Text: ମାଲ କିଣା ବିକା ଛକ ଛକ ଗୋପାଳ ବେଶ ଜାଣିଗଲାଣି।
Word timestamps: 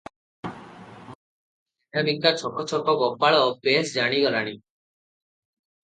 ମାଲ 0.45 0.53
କିଣା 0.53 2.03
ବିକା 2.09 2.33
ଛକ 2.45 2.67
ଛକ 2.73 2.99
ଗୋପାଳ 3.05 3.45
ବେଶ 3.69 3.97
ଜାଣିଗଲାଣି। 4.01 4.59